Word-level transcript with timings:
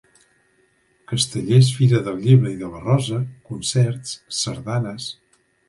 Castellers, 1.11 1.69
fira 1.81 1.99
del 2.09 2.17
llibre 2.25 2.55
i 2.55 2.59
de 2.63 2.71
la 2.73 2.81
rosa, 2.87 3.21
concerts, 3.53 4.19
sardanes. 4.43 5.11